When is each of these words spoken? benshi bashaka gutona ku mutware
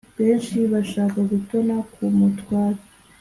benshi 0.17 0.57
bashaka 0.71 1.17
gutona 1.31 1.75
ku 1.91 2.03
mutware 2.17 2.79